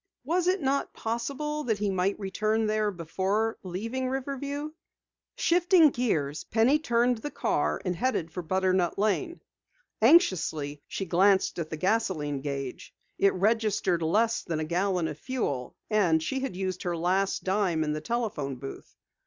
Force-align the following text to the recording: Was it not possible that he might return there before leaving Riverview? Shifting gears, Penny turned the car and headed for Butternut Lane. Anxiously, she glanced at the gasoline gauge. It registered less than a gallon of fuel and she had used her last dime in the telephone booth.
Was 0.23 0.47
it 0.47 0.63
not 0.63 0.95
possible 0.95 1.63
that 1.65 1.77
he 1.77 1.91
might 1.91 2.17
return 2.19 2.65
there 2.65 2.89
before 2.89 3.59
leaving 3.61 4.09
Riverview? 4.09 4.71
Shifting 5.35 5.91
gears, 5.91 6.43
Penny 6.43 6.79
turned 6.79 7.19
the 7.19 7.29
car 7.29 7.79
and 7.85 7.95
headed 7.95 8.31
for 8.31 8.41
Butternut 8.41 8.97
Lane. 8.97 9.41
Anxiously, 10.01 10.81
she 10.87 11.05
glanced 11.05 11.59
at 11.59 11.69
the 11.69 11.77
gasoline 11.77 12.41
gauge. 12.41 12.95
It 13.19 13.35
registered 13.35 14.01
less 14.01 14.41
than 14.41 14.59
a 14.59 14.65
gallon 14.65 15.07
of 15.07 15.19
fuel 15.19 15.75
and 15.87 16.23
she 16.23 16.39
had 16.39 16.55
used 16.55 16.81
her 16.81 16.97
last 16.97 17.43
dime 17.43 17.83
in 17.83 17.93
the 17.93 18.01
telephone 18.01 18.55
booth. 18.55 18.95